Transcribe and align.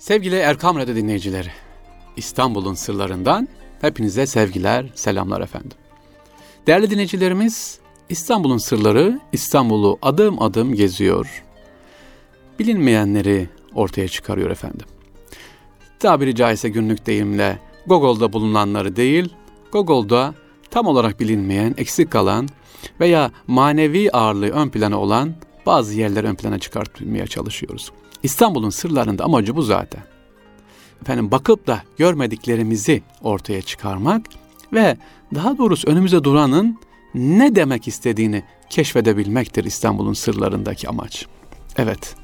Sevgili 0.00 0.36
Erkam 0.36 0.76
Radyo 0.76 0.94
dinleyicileri, 0.96 1.48
İstanbul'un 2.16 2.74
sırlarından 2.74 3.48
hepinize 3.80 4.26
sevgiler, 4.26 4.86
selamlar 4.94 5.40
efendim. 5.40 5.78
Değerli 6.66 6.90
dinleyicilerimiz, 6.90 7.78
İstanbul'un 8.08 8.58
sırları 8.58 9.20
İstanbul'u 9.32 9.98
adım 10.02 10.42
adım 10.42 10.74
geziyor. 10.74 11.44
Bilinmeyenleri 12.58 13.48
ortaya 13.74 14.08
çıkarıyor 14.08 14.50
efendim. 14.50 14.86
Tabiri 15.98 16.34
caizse 16.34 16.68
günlük 16.68 17.06
deyimle 17.06 17.58
Google'da 17.86 18.32
bulunanları 18.32 18.96
değil, 18.96 19.34
Google'da 19.72 20.34
tam 20.70 20.86
olarak 20.86 21.20
bilinmeyen, 21.20 21.74
eksik 21.76 22.10
kalan 22.10 22.48
veya 23.00 23.30
manevi 23.46 24.10
ağırlığı 24.12 24.50
ön 24.50 24.68
plana 24.68 25.00
olan 25.00 25.34
bazı 25.66 25.94
yerler 25.94 26.24
ön 26.24 26.34
plana 26.34 26.58
çıkartmaya 26.58 27.26
çalışıyoruz. 27.26 27.92
İstanbul'un 28.22 28.70
sırlarında 28.70 29.24
amacı 29.24 29.56
bu 29.56 29.62
zaten. 29.62 30.02
Efendim 31.02 31.30
bakıp 31.30 31.66
da 31.66 31.82
görmediklerimizi 31.98 33.02
ortaya 33.22 33.62
çıkarmak 33.62 34.26
ve 34.72 34.96
daha 35.34 35.58
doğrusu 35.58 35.88
önümüze 35.88 36.24
duranın 36.24 36.78
ne 37.14 37.54
demek 37.54 37.88
istediğini 37.88 38.42
keşfedebilmektir 38.70 39.64
İstanbul'un 39.64 40.12
sırlarındaki 40.12 40.88
amaç. 40.88 41.26
Evet. 41.76 42.14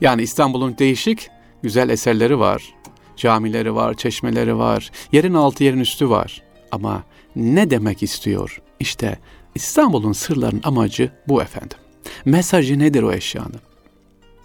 Yani 0.00 0.22
İstanbul'un 0.22 0.78
değişik 0.78 1.30
güzel 1.62 1.88
eserleri 1.88 2.38
var. 2.38 2.74
Camileri 3.16 3.74
var, 3.74 3.94
çeşmeleri 3.94 4.58
var, 4.58 4.90
yerin 5.12 5.34
altı 5.34 5.64
yerin 5.64 5.80
üstü 5.80 6.10
var. 6.10 6.42
Ama 6.72 7.02
ne 7.36 7.70
demek 7.70 8.02
istiyor? 8.02 8.62
İşte 8.80 9.18
İstanbul'un 9.54 10.12
sırlarının 10.12 10.60
amacı 10.64 11.10
bu 11.28 11.42
efendim. 11.42 11.78
Mesajı 12.24 12.78
nedir 12.78 13.02
o 13.02 13.12
eşyanın? 13.12 13.60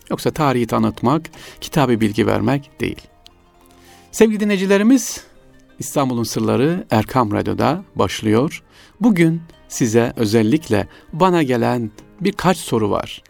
Yoksa 0.09 0.31
tarihi 0.31 0.67
tanıtmak, 0.67 1.29
kitabı 1.61 2.01
bilgi 2.01 2.27
vermek 2.27 2.81
değil. 2.81 3.01
Sevgili 4.11 4.39
dinleyicilerimiz, 4.39 5.23
İstanbul'un 5.79 6.23
Sırları 6.23 6.85
Erkam 6.91 7.31
Radyo'da 7.31 7.83
başlıyor. 7.95 8.63
Bugün 9.01 9.41
size 9.67 10.13
özellikle 10.15 10.87
bana 11.13 11.43
gelen 11.43 11.91
birkaç 12.21 12.57
soru 12.57 12.89
var. 12.89 13.23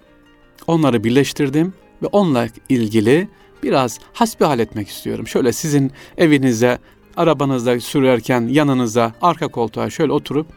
Onları 0.67 1.03
birleştirdim 1.03 1.73
ve 2.03 2.07
onunla 2.07 2.47
ilgili 2.69 3.27
biraz 3.63 3.99
hasbihal 4.13 4.59
etmek 4.59 4.89
istiyorum. 4.89 5.27
Şöyle 5.27 5.53
sizin 5.53 5.91
evinize, 6.17 6.77
arabanızda 7.17 7.79
sürerken 7.79 8.47
yanınıza, 8.47 9.13
arka 9.21 9.47
koltuğa 9.47 9.89
şöyle 9.89 10.11
oturup 10.11 10.47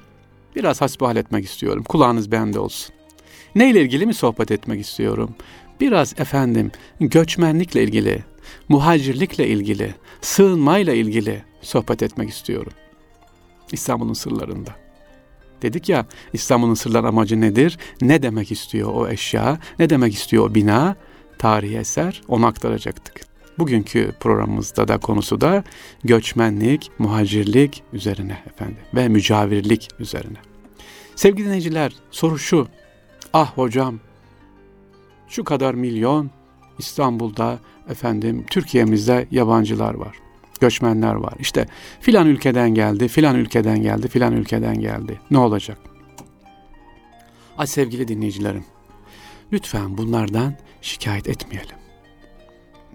biraz 0.56 0.80
hasbihal 0.80 1.16
etmek 1.16 1.44
istiyorum. 1.44 1.84
Kulağınız 1.84 2.32
bende 2.32 2.58
olsun. 2.58 2.94
Neyle 3.54 3.80
ilgili 3.82 4.06
mi 4.06 4.14
sohbet 4.14 4.50
etmek 4.50 4.80
istiyorum? 4.80 5.34
Biraz 5.82 6.14
efendim 6.18 6.70
göçmenlikle 7.00 7.82
ilgili, 7.82 8.24
muhacirlikle 8.68 9.48
ilgili, 9.48 9.94
sığınmayla 10.20 10.92
ilgili 10.92 11.42
sohbet 11.62 12.02
etmek 12.02 12.30
istiyorum. 12.30 12.72
İstanbul'un 13.72 14.12
sırlarında. 14.12 14.70
Dedik 15.62 15.88
ya 15.88 16.06
İstanbul'un 16.32 16.74
sırlar 16.74 17.04
amacı 17.04 17.40
nedir? 17.40 17.78
Ne 18.00 18.22
demek 18.22 18.52
istiyor 18.52 18.90
o 18.94 19.08
eşya? 19.08 19.58
Ne 19.78 19.90
demek 19.90 20.14
istiyor 20.14 20.50
o 20.50 20.54
bina? 20.54 20.96
Tarihi 21.38 21.76
eser 21.76 22.22
onu 22.28 22.46
aktaracaktık. 22.46 23.20
Bugünkü 23.58 24.12
programımızda 24.20 24.88
da 24.88 24.98
konusu 24.98 25.40
da 25.40 25.64
göçmenlik, 26.04 26.90
muhacirlik 26.98 27.82
üzerine 27.92 28.42
efendim 28.46 28.78
ve 28.94 29.08
mücavirlik 29.08 29.88
üzerine. 29.98 30.38
Sevgili 31.16 31.46
dinleyiciler 31.46 31.92
soru 32.10 32.38
şu. 32.38 32.68
Ah 33.32 33.52
hocam 33.58 34.00
şu 35.32 35.44
kadar 35.44 35.74
milyon 35.74 36.30
İstanbul'da 36.78 37.58
efendim 37.88 38.44
Türkiye'mizde 38.50 39.26
yabancılar 39.30 39.94
var. 39.94 40.16
Göçmenler 40.60 41.14
var. 41.14 41.34
İşte 41.40 41.66
filan 42.00 42.26
ülkeden 42.26 42.74
geldi, 42.74 43.08
filan 43.08 43.36
ülkeden 43.36 43.82
geldi, 43.82 44.08
filan 44.08 44.32
ülkeden 44.32 44.80
geldi. 44.80 45.20
Ne 45.30 45.38
olacak? 45.38 45.78
Ay 47.58 47.66
sevgili 47.66 48.08
dinleyicilerim, 48.08 48.64
lütfen 49.52 49.98
bunlardan 49.98 50.54
şikayet 50.82 51.28
etmeyelim. 51.28 51.76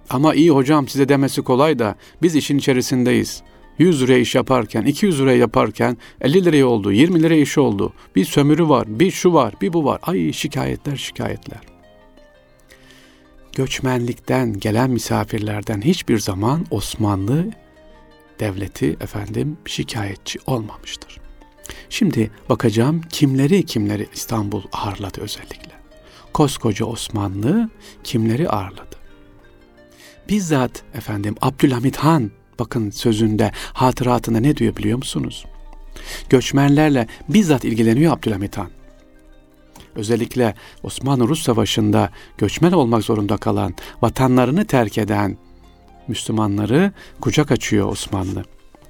Ama 0.09 0.33
iyi 0.33 0.49
hocam 0.49 0.87
size 0.87 1.09
demesi 1.09 1.41
kolay 1.41 1.79
da 1.79 1.95
biz 2.21 2.35
işin 2.35 2.57
içerisindeyiz. 2.57 3.43
100 3.77 4.01
liraya 4.01 4.19
iş 4.19 4.35
yaparken, 4.35 4.83
200 4.85 5.19
liraya 5.21 5.37
yaparken 5.37 5.97
50 6.21 6.45
liraya 6.45 6.67
oldu, 6.67 6.91
20 6.91 7.23
liraya 7.23 7.41
iş 7.41 7.57
oldu. 7.57 7.93
Bir 8.15 8.25
sömürü 8.25 8.69
var, 8.69 8.99
bir 8.99 9.11
şu 9.11 9.33
var, 9.33 9.53
bir 9.61 9.73
bu 9.73 9.85
var. 9.85 9.99
Ay 10.03 10.33
şikayetler 10.33 10.95
şikayetler 10.95 11.76
göçmenlikten 13.57 14.59
gelen 14.59 14.89
misafirlerden 14.89 15.81
hiçbir 15.81 16.19
zaman 16.19 16.65
Osmanlı 16.71 17.45
devleti 18.39 18.97
efendim 19.01 19.57
şikayetçi 19.65 20.39
olmamıştır. 20.47 21.19
Şimdi 21.89 22.31
bakacağım 22.49 23.01
kimleri 23.09 23.65
kimleri 23.65 24.07
İstanbul 24.13 24.63
ağırladı 24.71 25.21
özellikle. 25.21 25.71
Koskoca 26.33 26.85
Osmanlı 26.85 27.69
kimleri 28.03 28.49
ağırladı? 28.49 28.95
Bizzat 30.29 30.83
efendim 30.93 31.35
Abdülhamit 31.41 31.97
Han 31.97 32.31
bakın 32.59 32.89
sözünde 32.89 33.51
hatıratında 33.73 34.39
ne 34.39 34.57
diyor 34.57 34.75
biliyor 34.75 34.97
musunuz? 34.97 35.45
Göçmenlerle 36.29 37.07
bizzat 37.29 37.65
ilgileniyor 37.65 38.13
Abdülhamit 38.13 38.57
Han 38.57 38.76
özellikle 39.97 40.55
Osmanlı-Rus 40.83 41.43
Savaşı'nda 41.43 42.09
göçmen 42.37 42.71
olmak 42.71 43.03
zorunda 43.03 43.37
kalan, 43.37 43.73
vatanlarını 44.01 44.65
terk 44.65 44.97
eden 44.97 45.37
Müslümanları 46.07 46.91
kucak 47.21 47.51
açıyor 47.51 47.91
Osmanlı. 47.91 48.43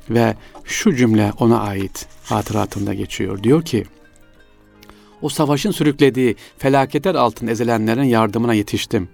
Ve 0.09 0.35
şu 0.63 0.95
cümle 0.95 1.31
ona 1.39 1.59
ait 1.59 2.07
hatıratında 2.23 2.93
geçiyor. 2.93 3.43
Diyor 3.43 3.65
ki, 3.65 3.85
o 5.21 5.29
savaşın 5.29 5.71
sürüklediği 5.71 6.35
felaketler 6.57 7.15
altında 7.15 7.51
ezilenlerin 7.51 8.03
yardımına 8.03 8.53
yetiştim. 8.53 9.09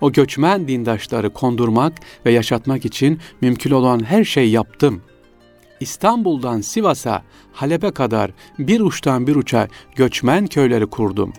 O 0.00 0.12
göçmen 0.12 0.68
dindaşları 0.68 1.30
kondurmak 1.30 1.92
ve 2.26 2.32
yaşatmak 2.32 2.84
için 2.84 3.20
mümkün 3.40 3.70
olan 3.70 4.04
her 4.04 4.24
şeyi 4.24 4.50
yaptım. 4.50 5.02
İstanbul'dan 5.80 6.60
Sivas'a, 6.60 7.22
Halep'e 7.52 7.90
kadar 7.90 8.30
bir 8.58 8.80
uçtan 8.80 9.26
bir 9.26 9.36
uça 9.36 9.68
göçmen 9.96 10.46
köyleri 10.46 10.86
kurdum. 10.86 11.32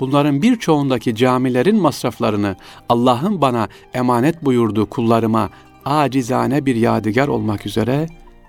Bunların 0.00 0.42
birçoğundaki 0.42 1.14
camilerin 1.14 1.76
masraflarını 1.76 2.56
Allah'ın 2.88 3.40
bana 3.40 3.68
emanet 3.94 4.44
buyurduğu 4.44 4.86
kullarıma 4.86 5.50
acizane 5.84 6.66
bir 6.66 6.76
yadigar 6.76 7.28
olmak 7.28 7.66
üzere 7.66 8.06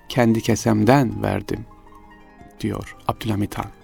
kendi 0.08 0.40
kesemden 0.40 1.22
verdim, 1.22 1.66
diyor 2.60 2.96
Abdülhamit 3.08 3.58
Han 3.58 3.77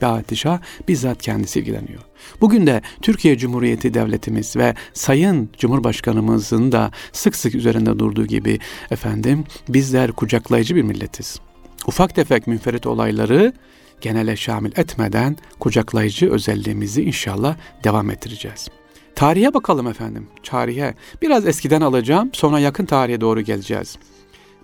padişah 0.00 0.60
bizzat 0.88 1.22
kendisi 1.22 1.60
ilgileniyor. 1.60 2.00
Bugün 2.40 2.66
de 2.66 2.82
Türkiye 3.02 3.38
Cumhuriyeti 3.38 3.94
Devletimiz 3.94 4.56
ve 4.56 4.74
Sayın 4.92 5.50
Cumhurbaşkanımızın 5.58 6.72
da 6.72 6.90
sık 7.12 7.36
sık 7.36 7.54
üzerinde 7.54 7.98
durduğu 7.98 8.26
gibi 8.26 8.58
efendim 8.90 9.44
bizler 9.68 10.12
kucaklayıcı 10.12 10.76
bir 10.76 10.82
milletiz. 10.82 11.40
Ufak 11.86 12.14
tefek 12.14 12.46
münferit 12.46 12.86
olayları 12.86 13.52
genele 14.00 14.36
şamil 14.36 14.72
etmeden 14.76 15.36
kucaklayıcı 15.60 16.30
özelliğimizi 16.30 17.02
inşallah 17.02 17.56
devam 17.84 18.10
ettireceğiz. 18.10 18.68
Tarihe 19.14 19.54
bakalım 19.54 19.86
efendim. 19.86 20.28
Tarihe. 20.42 20.94
Biraz 21.22 21.46
eskiden 21.46 21.80
alacağım. 21.80 22.30
Sonra 22.32 22.58
yakın 22.58 22.86
tarihe 22.86 23.20
doğru 23.20 23.40
geleceğiz. 23.40 23.98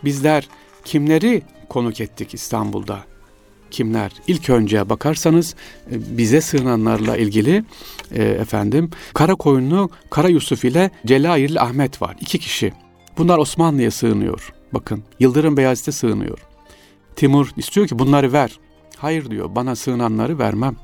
Bizler 0.05 0.49
kimleri 0.85 1.43
konuk 1.69 2.01
ettik 2.01 2.35
İstanbul'da? 2.35 3.16
Kimler? 3.71 4.13
İlk 4.27 4.51
önce 4.51 4.89
bakarsanız 4.89 5.55
e, 5.91 6.19
bize 6.19 6.41
sığınanlarla 6.41 7.17
ilgili 7.17 7.65
e, 8.13 8.23
efendim 8.23 8.91
Kara 9.15 9.35
Koyunlu 9.35 9.91
Kara 10.11 10.29
Yusuf 10.29 10.65
ile 10.65 10.91
Celayirli 11.07 11.61
Ahmet 11.61 12.03
var. 12.03 12.17
İki 12.21 12.39
kişi. 12.39 12.73
Bunlar 13.19 13.39
Osmanlı'ya 13.39 13.91
sığınıyor. 13.91 14.53
Bakın 14.73 15.05
Yıldırım 15.21 15.57
Beyazıt'a 15.57 15.93
sığınıyor. 15.93 16.39
Timur 17.17 17.51
istiyor 17.57 17.89
ki 17.89 17.99
bunları 17.99 18.33
ver. 18.33 18.59
Hayır 18.97 19.31
diyor 19.31 19.55
bana 19.55 19.77
sığınanları 19.77 20.39
vermem. 20.39 20.77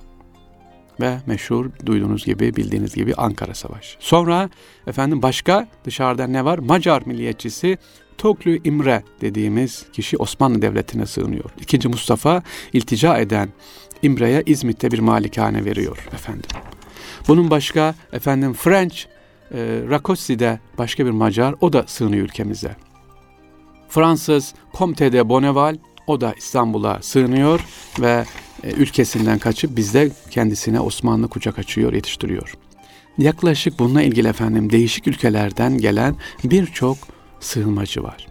Ve 1.01 1.19
meşhur 1.27 1.71
duyduğunuz 1.87 2.25
gibi 2.25 2.57
bildiğiniz 2.57 2.95
gibi 2.95 3.15
Ankara 3.15 3.55
Savaşı. 3.55 3.97
Sonra 4.01 4.51
efendim 4.87 5.23
başka 5.23 5.69
dışarıda 5.85 6.27
ne 6.27 6.45
var? 6.45 6.59
Macar 6.59 7.03
milliyetçisi 7.07 7.79
Toklü 8.23 8.61
İmre 8.65 9.03
dediğimiz 9.21 9.87
kişi 9.93 10.17
Osmanlı 10.17 10.63
Devleti'ne 10.63 11.07
sığınıyor. 11.07 11.51
İkinci 11.61 11.89
Mustafa 11.89 12.43
iltica 12.73 13.19
eden 13.19 13.49
İmre'ye 14.03 14.43
İzmit'te 14.47 14.91
bir 14.91 14.99
malikane 14.99 15.65
veriyor 15.65 16.09
efendim. 16.15 16.51
Bunun 17.29 17.51
başka 17.51 17.95
efendim 18.13 18.55
French 18.55 18.97
e, 19.55 19.59
Rakossi'de 19.91 20.61
başka 20.79 21.07
bir 21.07 21.11
Macar 21.11 21.55
o 21.61 21.73
da 21.73 21.85
sığınıyor 21.87 22.25
ülkemize. 22.25 22.77
Fransız 23.89 24.55
Comte 24.79 25.13
de 25.13 25.29
Bonneval 25.29 25.77
o 26.07 26.21
da 26.21 26.35
İstanbul'a 26.39 27.03
sığınıyor 27.03 27.61
ve 28.01 28.25
e, 28.63 28.71
ülkesinden 28.71 29.39
kaçıp 29.39 29.77
bizde 29.77 30.11
kendisine 30.31 30.81
Osmanlı 30.81 31.29
kucak 31.29 31.59
açıyor, 31.59 31.93
yetiştiriyor. 31.93 32.55
yaklaşık 33.19 33.79
bununla 33.79 34.03
ilgili 34.03 34.29
efendim 34.29 34.71
değişik 34.71 35.07
ülkelerden 35.07 35.79
gelen 35.79 36.17
birçok 36.45 37.12
sığınmacı 37.43 38.03
var. 38.03 38.27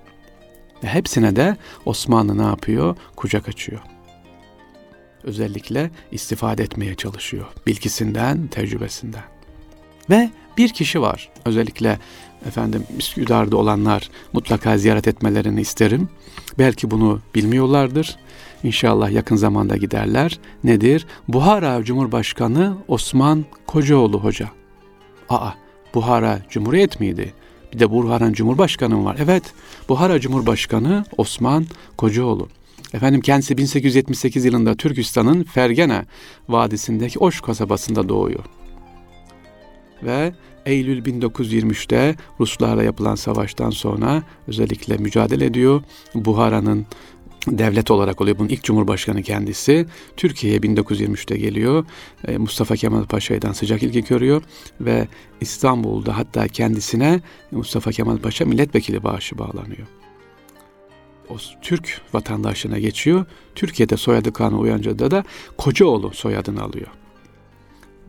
Ve 0.83 0.87
hepsine 0.87 1.35
de 1.35 1.57
Osmanlı 1.85 2.37
ne 2.37 2.41
yapıyor? 2.43 2.95
Kucak 3.15 3.49
açıyor. 3.49 3.79
Özellikle 5.23 5.91
istifade 6.11 6.63
etmeye 6.63 6.95
çalışıyor. 6.95 7.45
Bilgisinden, 7.67 8.47
tecrübesinden. 8.47 9.23
Ve 10.09 10.29
bir 10.57 10.69
kişi 10.69 11.01
var. 11.01 11.29
Özellikle 11.45 11.99
efendim 12.47 12.83
Üsküdar'da 12.97 13.57
olanlar 13.57 14.09
mutlaka 14.33 14.77
ziyaret 14.77 15.07
etmelerini 15.07 15.61
isterim. 15.61 16.09
Belki 16.59 16.91
bunu 16.91 17.21
bilmiyorlardır. 17.35 18.17
İnşallah 18.63 19.11
yakın 19.11 19.35
zamanda 19.35 19.77
giderler. 19.77 20.39
Nedir? 20.63 21.07
Buhara 21.27 21.83
Cumhurbaşkanı 21.83 22.77
Osman 22.87 23.45
Kocaoğlu 23.67 24.19
Hoca. 24.19 24.49
Aa, 25.29 25.51
Buhara 25.93 26.39
Cumhuriyet 26.49 26.99
miydi? 26.99 27.33
Bir 27.73 27.79
de 27.79 27.91
Buhara 27.91 28.33
Cumhurbaşkanı 28.33 29.05
var. 29.05 29.17
Evet, 29.19 29.43
Buhara 29.89 30.19
Cumhurbaşkanı 30.19 31.05
Osman 31.17 31.65
Kocaoğlu. 31.97 32.47
Efendim 32.93 33.21
kendisi 33.21 33.57
1878 33.57 34.45
yılında 34.45 34.75
Türkistan'ın 34.75 35.43
Fergana 35.43 36.05
Vadisi'ndeki 36.49 37.19
Oş 37.19 37.41
kasabasında 37.41 38.09
doğuyor. 38.09 38.43
Ve 40.03 40.33
Eylül 40.65 41.05
1923'te 41.05 42.15
Ruslarla 42.39 42.83
yapılan 42.83 43.15
savaştan 43.15 43.69
sonra 43.69 44.23
özellikle 44.47 44.97
mücadele 44.97 45.45
ediyor. 45.45 45.83
Buhara'nın 46.15 46.85
devlet 47.47 47.91
olarak 47.91 48.21
oluyor. 48.21 48.39
Bunun 48.39 48.49
ilk 48.49 48.63
cumhurbaşkanı 48.63 49.23
kendisi. 49.23 49.85
Türkiye'ye 50.17 50.59
1923'te 50.59 51.37
geliyor. 51.37 51.85
E, 52.27 52.37
Mustafa 52.37 52.75
Kemal 52.75 53.03
Paşa'dan 53.03 53.53
sıcak 53.53 53.83
ilgi 53.83 54.03
görüyor 54.03 54.41
ve 54.81 55.07
İstanbul'da 55.41 56.17
hatta 56.17 56.47
kendisine 56.47 57.21
Mustafa 57.51 57.91
Kemal 57.91 58.17
Paşa 58.17 58.45
milletvekili 58.45 59.03
bağışı 59.03 59.37
bağlanıyor. 59.37 59.87
O 61.29 61.35
Türk 61.61 62.01
vatandaşlığına 62.13 62.79
geçiyor. 62.79 63.25
Türkiye'de 63.55 63.97
soyadı 63.97 64.33
kanuna 64.33 64.59
uyanca 64.59 65.11
da 65.11 65.23
Kocaoğlu 65.57 66.11
soyadını 66.13 66.63
alıyor. 66.63 66.87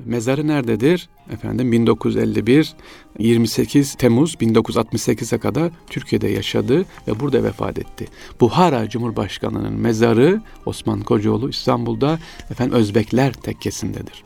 Mezarı 0.07 0.47
nerededir? 0.47 1.09
Efendim 1.33 1.73
1951 1.73 2.75
28 3.19 3.95
Temmuz 3.95 4.35
1968'e 4.35 5.39
kadar 5.39 5.71
Türkiye'de 5.91 6.29
yaşadı 6.29 6.85
ve 7.09 7.21
burada 7.21 7.45
vefat 7.45 7.79
etti. 7.79 8.07
Buhara 8.41 8.89
Cumhurbaşkanı'nın 8.89 9.73
mezarı 9.73 10.41
Osman 10.67 11.01
Kocaoğlu 11.01 11.51
İstanbul'da 11.51 12.19
efendim 12.51 12.75
Özbekler 12.75 13.33
tekkesindedir. 13.33 14.25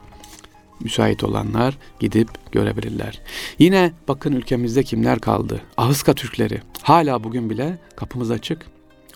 Müsait 0.80 1.24
olanlar 1.24 1.78
gidip 2.00 2.28
görebilirler. 2.52 3.20
Yine 3.58 3.92
bakın 4.08 4.32
ülkemizde 4.32 4.82
kimler 4.82 5.18
kaldı? 5.18 5.60
Ahıska 5.76 6.14
Türkleri. 6.14 6.60
Hala 6.82 7.24
bugün 7.24 7.50
bile 7.50 7.78
kapımız 7.96 8.30
açık. 8.30 8.66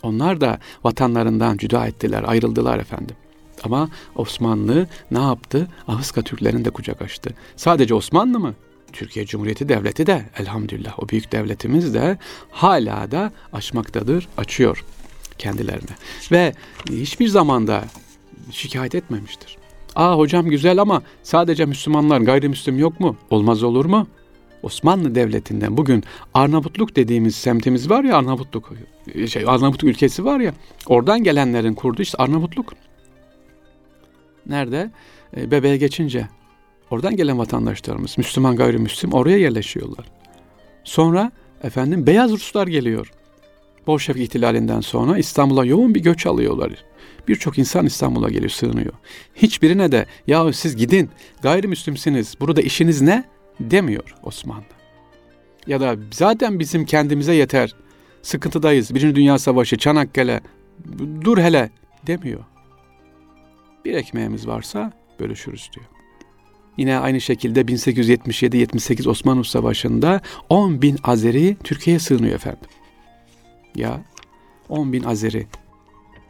Onlar 0.02 0.40
da 0.40 0.58
vatanlarından 0.84 1.56
cüda 1.56 1.86
ettiler, 1.86 2.24
ayrıldılar 2.26 2.78
efendim. 2.78 3.16
Ama 3.64 3.88
Osmanlı 4.16 4.86
ne 5.10 5.18
yaptı? 5.18 5.68
Ahıska 5.88 6.22
Türklerin 6.22 6.64
de 6.64 6.70
kucak 6.70 7.02
açtı. 7.02 7.34
Sadece 7.56 7.94
Osmanlı 7.94 8.40
mı? 8.40 8.54
Türkiye 8.92 9.26
Cumhuriyeti 9.26 9.68
Devleti 9.68 10.06
de 10.06 10.24
elhamdülillah 10.38 10.98
o 10.98 11.08
büyük 11.08 11.32
devletimiz 11.32 11.94
de 11.94 12.18
hala 12.50 13.10
da 13.10 13.32
açmaktadır, 13.52 14.28
açıyor 14.36 14.84
kendilerine. 15.38 15.96
Ve 16.32 16.54
hiçbir 16.90 17.28
zamanda 17.28 17.84
şikayet 18.50 18.94
etmemiştir. 18.94 19.56
Aa 19.96 20.18
hocam 20.18 20.46
güzel 20.46 20.78
ama 20.78 21.02
sadece 21.22 21.66
Müslümanlar 21.66 22.20
gayrimüslim 22.20 22.78
yok 22.78 23.00
mu? 23.00 23.16
Olmaz 23.30 23.62
olur 23.62 23.84
mu? 23.84 24.06
Osmanlı 24.62 25.14
Devleti'nden 25.14 25.76
bugün 25.76 26.04
Arnavutluk 26.34 26.96
dediğimiz 26.96 27.36
semtimiz 27.36 27.90
var 27.90 28.04
ya 28.04 28.16
Arnavutluk 28.16 28.72
şey 29.28 29.44
Arnavutluk 29.46 29.90
ülkesi 29.90 30.24
var 30.24 30.40
ya 30.40 30.54
oradan 30.86 31.22
gelenlerin 31.22 31.74
kurduğu 31.74 32.02
işte 32.02 32.18
Arnavutluk. 32.22 32.74
Nerede? 34.46 34.90
E, 35.36 35.50
bebeğe 35.50 35.76
geçince 35.76 36.28
oradan 36.90 37.16
gelen 37.16 37.38
vatandaşlarımız 37.38 38.18
Müslüman 38.18 38.56
gayrimüslim 38.56 39.12
oraya 39.12 39.38
yerleşiyorlar. 39.38 40.06
Sonra 40.84 41.32
efendim 41.62 42.06
beyaz 42.06 42.30
Ruslar 42.30 42.66
geliyor. 42.66 43.12
Bolşevik 43.86 44.22
ihtilalinden 44.22 44.80
sonra 44.80 45.18
İstanbul'a 45.18 45.64
yoğun 45.64 45.94
bir 45.94 46.00
göç 46.00 46.26
alıyorlar. 46.26 46.72
Birçok 47.28 47.58
insan 47.58 47.86
İstanbul'a 47.86 48.28
geliyor, 48.28 48.50
sığınıyor. 48.50 48.92
Hiçbirine 49.34 49.92
de 49.92 50.06
ya 50.26 50.52
siz 50.52 50.76
gidin 50.76 51.10
gayrimüslimsiniz 51.42 52.34
burada 52.40 52.62
işiniz 52.62 53.00
ne 53.00 53.24
demiyor 53.60 54.14
Osmanlı. 54.22 54.64
Ya 55.66 55.80
da 55.80 55.96
zaten 56.10 56.58
bizim 56.58 56.84
kendimize 56.84 57.34
yeter. 57.34 57.74
Sıkıntıdayız. 58.22 58.94
Birinci 58.94 59.14
Dünya 59.14 59.38
Savaşı, 59.38 59.76
Çanakkale 59.76 60.40
dur 61.24 61.38
hele 61.38 61.70
demiyor. 62.06 62.40
Bir 63.84 63.94
ekmeğimiz 63.94 64.46
varsa 64.46 64.92
bölüşürüz 65.20 65.70
diyor. 65.74 65.86
Yine 66.76 66.98
aynı 66.98 67.20
şekilde 67.20 67.60
1877-78 67.60 69.08
Osmanlı 69.08 69.44
Savaşı'nda 69.44 70.20
10 70.48 70.82
bin 70.82 70.98
Azeri 71.02 71.56
Türkiye'ye 71.64 72.00
sığınıyor 72.00 72.34
efendim. 72.34 72.68
Ya 73.74 74.00
10 74.68 74.92
bin 74.92 75.02
Azeri 75.02 75.46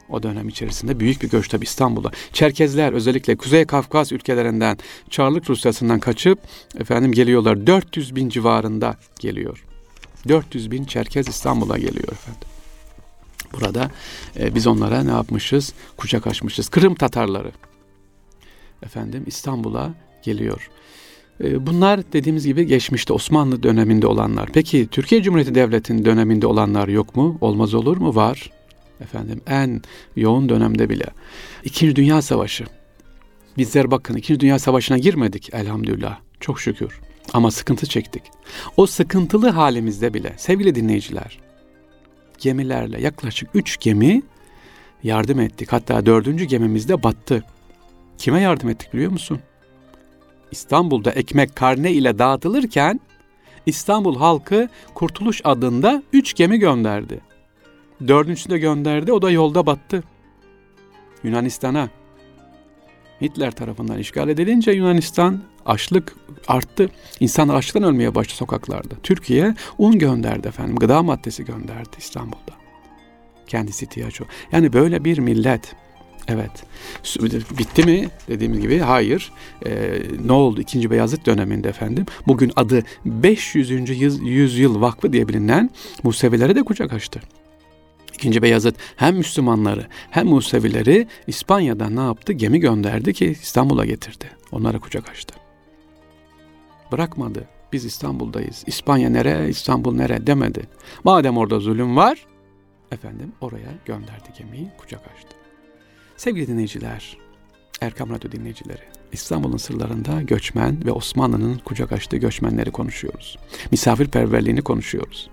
o 0.09 0.23
dönem 0.23 0.49
içerisinde 0.49 1.01
büyük 1.01 1.23
bir 1.23 1.31
göç 1.31 1.49
tabi 1.49 1.65
İstanbul'da. 1.65 2.11
Çerkezler 2.33 2.93
özellikle 2.93 3.37
Kuzey 3.37 3.65
Kafkas 3.65 4.13
ülkelerinden 4.13 4.79
Çarlık 5.11 5.51
Rusyası'ndan 5.51 6.01
kaçıp 6.01 6.39
efendim 6.79 7.13
geliyorlar. 7.13 7.67
400 7.67 8.17
bin 8.17 8.29
civarında 8.29 8.97
geliyor. 9.21 9.65
400 10.29 10.71
bin 10.71 10.85
Çerkez 10.85 11.29
İstanbul'a 11.29 11.79
geliyor 11.79 12.09
efendim. 12.13 12.50
Burada 13.53 13.91
e, 14.39 14.55
biz 14.55 14.67
onlara 14.67 15.03
ne 15.03 15.11
yapmışız? 15.11 15.73
Kucak 15.97 16.27
açmışız. 16.27 16.69
Kırım 16.69 16.95
Tatarları 16.95 17.53
efendim 18.83 19.25
İstanbul'a 19.27 19.95
geliyor. 20.23 20.71
E, 21.45 21.67
bunlar 21.67 22.13
dediğimiz 22.13 22.47
gibi 22.47 22.67
geçmişte 22.67 23.13
Osmanlı 23.13 23.63
döneminde 23.63 24.07
olanlar. 24.07 24.51
Peki 24.53 24.89
Türkiye 24.91 25.23
Cumhuriyeti 25.23 25.55
Devleti'nin 25.55 26.05
döneminde 26.05 26.47
olanlar 26.47 26.89
yok 26.89 27.17
mu? 27.17 27.39
Olmaz 27.41 27.75
olur 27.75 27.97
mu? 27.97 28.15
Var. 28.15 28.51
Efendim 29.01 29.41
en 29.47 29.83
yoğun 30.17 30.49
dönemde 30.49 30.89
bile. 30.89 31.07
İkinci 31.65 31.97
Dünya 31.97 32.23
Savaşı. 32.23 32.65
Bizler 33.59 33.91
bakın 33.91 34.17
İkinci 34.17 34.41
Dünya 34.41 34.59
Savaşı'na 34.59 34.99
girmedik 34.99 35.55
elhamdülillah. 35.55 36.19
Çok 36.41 36.61
şükür. 36.61 37.01
Ama 37.33 37.51
sıkıntı 37.51 37.87
çektik. 37.87 38.23
O 38.77 38.87
sıkıntılı 38.87 39.49
halimizde 39.51 40.15
bile 40.15 40.35
sevgili 40.37 40.75
dinleyiciler 40.75 41.50
gemilerle 42.41 43.01
yaklaşık 43.01 43.51
üç 43.55 43.81
gemi 43.81 44.23
yardım 45.03 45.41
ettik. 45.41 45.73
Hatta 45.73 46.07
dördüncü 46.07 46.45
gemimiz 46.45 46.89
de 46.89 47.03
battı. 47.03 47.45
Kime 48.19 48.41
yardım 48.41 48.69
ettik 48.69 48.95
biliyor 48.95 49.13
musun? 49.13 49.41
İstanbul'da 50.51 51.11
ekmek 51.11 51.57
karne 51.57 51.93
ile 51.93 52.19
dağıtılırken 52.19 53.01
İstanbul 53.67 54.17
halkı 54.17 54.69
Kurtuluş 54.95 55.41
adında 55.45 56.03
üç 56.13 56.35
gemi 56.35 56.59
gönderdi. 56.59 57.21
Dördüncüsü 58.09 58.51
de 58.51 58.59
gönderdi 58.59 59.13
o 59.13 59.23
da 59.23 59.31
yolda 59.31 59.67
battı. 59.67 60.03
Yunanistan'a. 61.23 61.89
Hitler 63.21 63.51
tarafından 63.51 63.99
işgal 63.99 64.29
edilince 64.29 64.73
Yunanistan 64.73 65.41
açlık 65.67 66.15
arttı. 66.49 66.91
İnsanlar 67.21 67.55
açlıktan 67.55 67.83
ölmeye 67.83 68.15
başladı 68.15 68.37
sokaklarda. 68.37 68.95
Türkiye 69.03 69.55
un 69.79 69.99
gönderdi 69.99 70.49
efendim. 70.49 70.77
Gıda 70.77 71.03
maddesi 71.03 71.45
gönderdi 71.45 71.97
İstanbul'da. 71.99 72.53
Kendisi 73.47 73.85
ihtiyaç 73.85 74.21
o. 74.21 74.25
Yani 74.53 74.73
böyle 74.73 75.05
bir 75.05 75.19
millet. 75.19 75.75
Evet. 76.29 76.51
Bitti 77.59 77.85
mi 77.85 78.09
dediğimiz 78.29 78.61
gibi? 78.61 78.79
Hayır. 78.79 79.33
Ee, 79.67 80.03
ne 80.25 80.33
oldu? 80.33 80.61
İkinci 80.61 80.91
Beyazıt 80.91 81.27
döneminde 81.27 81.69
efendim. 81.69 82.07
Bugün 82.27 82.53
adı 82.57 82.83
500. 83.05 83.71
yüzyıl 84.21 84.81
vakfı 84.81 85.13
diye 85.13 85.29
bilinen 85.29 85.71
Musevilere 86.03 86.55
de 86.55 86.63
kucak 86.63 86.93
açtı. 86.93 87.21
İkinci 88.21 88.43
Beyazıt 88.43 88.77
hem 88.97 89.17
Müslümanları 89.17 89.87
hem 90.11 90.27
Musevileri 90.27 91.09
İspanya'dan 91.27 91.97
ne 91.97 92.01
yaptı? 92.01 92.33
Gemi 92.33 92.61
gönderdi 92.61 93.13
ki 93.13 93.27
İstanbul'a 93.27 93.85
getirdi. 93.85 94.25
Onlara 94.53 94.79
kucak 94.79 95.11
açtı. 95.11 95.35
Bırakmadı. 96.93 97.49
Biz 97.73 97.85
İstanbul'dayız. 97.85 98.65
İspanya 98.67 99.11
nere, 99.11 99.49
İstanbul 99.49 99.95
nere 99.95 100.27
demedi. 100.27 100.63
Madem 101.05 101.37
orada 101.37 101.61
zulüm 101.61 101.97
var, 101.97 102.27
efendim 102.93 103.33
oraya 103.41 103.73
gönderdi 103.85 104.29
gemiyi, 104.39 104.69
kucak 104.79 105.01
açtı. 105.01 105.37
Sevgili 106.17 106.49
dinleyiciler, 106.49 107.19
Erkam 107.81 108.11
Radyo 108.11 108.33
dinleyicileri, 108.33 108.83
İstanbul'un 109.13 109.57
sırlarında 109.57 110.23
göçmen 110.23 110.85
ve 110.87 110.93
Osmanlı'nın 110.93 111.59
kucak 111.59 111.93
açtığı 111.93 112.17
göçmenleri 112.17 112.71
konuşuyoruz. 112.71 113.39
Misafirperverliğini 113.71 114.63
konuşuyoruz. 114.63 115.31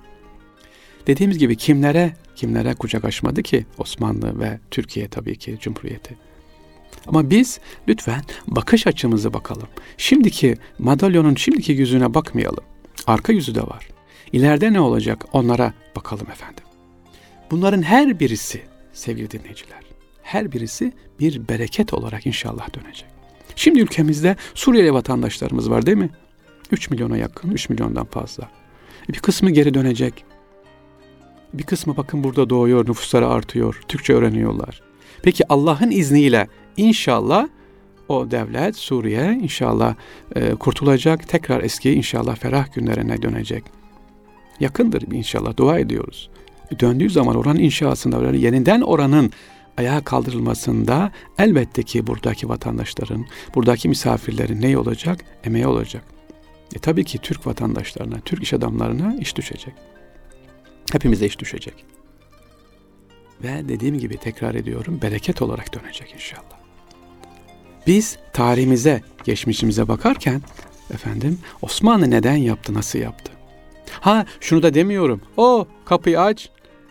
Dediğimiz 1.07 1.37
gibi 1.37 1.55
kimlere 1.55 2.13
kimlere 2.35 2.73
kucak 2.73 3.05
açmadı 3.05 3.43
ki 3.43 3.65
Osmanlı 3.77 4.39
ve 4.39 4.59
Türkiye 4.71 5.07
tabii 5.07 5.35
ki 5.35 5.57
Cumhuriyeti. 5.61 6.17
Ama 7.07 7.29
biz 7.29 7.59
lütfen 7.87 8.21
bakış 8.47 8.87
açımızı 8.87 9.33
bakalım. 9.33 9.67
Şimdiki 9.97 10.57
madalyonun 10.79 11.35
şimdiki 11.35 11.71
yüzüne 11.71 12.13
bakmayalım. 12.13 12.63
Arka 13.07 13.33
yüzü 13.33 13.55
de 13.55 13.61
var. 13.61 13.87
İleride 14.31 14.73
ne 14.73 14.79
olacak 14.79 15.25
onlara 15.33 15.73
bakalım 15.95 16.27
efendim. 16.31 16.63
Bunların 17.51 17.81
her 17.81 18.19
birisi 18.19 18.61
sevgili 18.93 19.31
dinleyiciler, 19.31 19.79
her 20.23 20.51
birisi 20.51 20.93
bir 21.19 21.47
bereket 21.47 21.93
olarak 21.93 22.25
inşallah 22.25 22.73
dönecek. 22.73 23.05
Şimdi 23.55 23.79
ülkemizde 23.79 24.35
Suriyeli 24.55 24.93
vatandaşlarımız 24.93 25.69
var 25.69 25.85
değil 25.85 25.97
mi? 25.97 26.09
3 26.71 26.89
milyona 26.89 27.17
yakın, 27.17 27.51
3 27.51 27.69
milyondan 27.69 28.05
fazla. 28.05 28.49
Bir 29.09 29.19
kısmı 29.19 29.51
geri 29.51 29.73
dönecek. 29.73 30.26
Bir 31.57 31.63
kısmı 31.63 31.97
bakın 31.97 32.23
burada 32.23 32.49
doğuyor, 32.49 32.89
nüfusları 32.89 33.27
artıyor, 33.27 33.81
Türkçe 33.87 34.13
öğreniyorlar. 34.13 34.81
Peki 35.23 35.43
Allah'ın 35.49 35.91
izniyle 35.91 36.47
inşallah 36.77 37.47
o 38.09 38.31
devlet 38.31 38.75
Suriye 38.75 39.39
inşallah 39.41 39.95
e, 40.35 40.55
kurtulacak. 40.55 41.27
Tekrar 41.27 41.63
eski 41.63 41.93
inşallah 41.93 42.35
ferah 42.35 42.73
günlerine 42.73 43.21
dönecek. 43.21 43.63
Yakındır 44.59 45.11
inşallah 45.11 45.57
dua 45.57 45.79
ediyoruz. 45.79 46.29
Döndüğü 46.79 47.09
zaman 47.09 47.35
oranın 47.35 47.59
inşasında, 47.59 48.35
yeniden 48.35 48.81
oranın 48.81 49.31
ayağa 49.77 50.03
kaldırılmasında 50.03 51.11
elbette 51.37 51.83
ki 51.83 52.07
buradaki 52.07 52.49
vatandaşların, 52.49 53.25
buradaki 53.55 53.89
misafirlerin 53.89 54.61
ne 54.61 54.77
olacak? 54.77 55.19
Emeği 55.43 55.67
olacak. 55.67 56.03
E 56.75 56.79
tabii 56.79 57.03
ki 57.03 57.17
Türk 57.17 57.47
vatandaşlarına, 57.47 58.19
Türk 58.25 58.43
iş 58.43 58.53
adamlarına 58.53 59.15
iş 59.19 59.35
düşecek. 59.35 59.73
Hepimize 60.91 61.25
iş 61.25 61.39
düşecek. 61.39 61.85
Ve 63.43 63.69
dediğim 63.69 63.99
gibi 63.99 64.17
tekrar 64.17 64.55
ediyorum 64.55 64.99
bereket 65.01 65.41
olarak 65.41 65.73
dönecek 65.73 66.13
inşallah. 66.13 66.57
Biz 67.87 68.17
tarihimize, 68.33 69.01
geçmişimize 69.23 69.87
bakarken 69.87 70.41
efendim 70.93 71.39
Osmanlı 71.61 72.11
neden 72.11 72.35
yaptı, 72.35 72.73
nasıl 72.73 72.99
yaptı? 72.99 73.31
Ha 73.91 74.25
şunu 74.39 74.63
da 74.63 74.73
demiyorum. 74.73 75.21
O 75.37 75.67
kapıyı 75.85 76.21
aç, 76.21 76.49